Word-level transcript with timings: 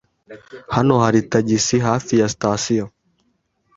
Hano 0.75 0.93
hari 1.03 1.19
tagisi 1.31 1.75
hafi 1.87 2.13
ya 2.21 2.27
sitasiyo. 2.33 2.85